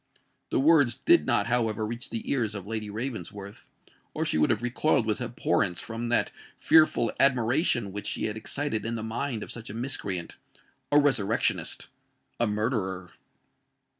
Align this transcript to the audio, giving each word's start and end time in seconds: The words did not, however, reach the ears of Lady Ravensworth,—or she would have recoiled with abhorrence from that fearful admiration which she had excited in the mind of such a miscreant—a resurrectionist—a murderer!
The 0.49 0.59
words 0.59 0.95
did 0.95 1.27
not, 1.27 1.45
however, 1.45 1.85
reach 1.85 2.09
the 2.09 2.27
ears 2.31 2.55
of 2.55 2.65
Lady 2.65 2.89
Ravensworth,—or 2.89 4.25
she 4.25 4.39
would 4.39 4.49
have 4.49 4.63
recoiled 4.63 5.05
with 5.05 5.21
abhorrence 5.21 5.79
from 5.79 6.07
that 6.09 6.31
fearful 6.57 7.11
admiration 7.19 7.91
which 7.91 8.07
she 8.07 8.25
had 8.25 8.35
excited 8.35 8.83
in 8.83 8.95
the 8.95 9.03
mind 9.03 9.43
of 9.43 9.51
such 9.51 9.69
a 9.69 9.75
miscreant—a 9.75 10.97
resurrectionist—a 10.97 12.47
murderer! 12.47 13.11